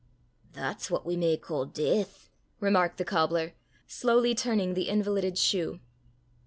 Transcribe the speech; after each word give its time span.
"That's 0.53 0.89
what 0.89 1.05
we 1.05 1.15
may 1.15 1.37
ca' 1.37 1.63
deith!" 1.65 2.31
remarked 2.59 2.97
the 2.97 3.05
cobbler, 3.05 3.53
slowly 3.85 4.33
turning 4.33 4.73
the 4.73 4.89
invalided 4.89 5.37
shoe. 5.37 5.79